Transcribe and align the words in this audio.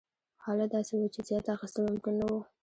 حالت 0.43 0.69
داسې 0.75 0.93
و 0.95 1.11
چې 1.13 1.19
زیات 1.27 1.45
اخیستل 1.55 1.81
ممکن 1.87 2.13
نه 2.19 2.25
وو. 2.31 2.39